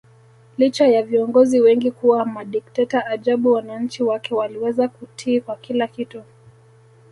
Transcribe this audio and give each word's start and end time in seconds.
Licha 0.57 0.87
ya 0.87 1.03
viongozi 1.03 1.59
wengi 1.61 1.91
kuwa 1.91 2.25
madikteta 2.25 3.05
ajabu 3.05 3.51
wananchi 3.51 4.03
wake 4.03 4.35
waliweza 4.35 4.87
kutii 4.87 5.41
kwa 5.41 5.55
kila 5.55 5.87
kitu 5.87 6.23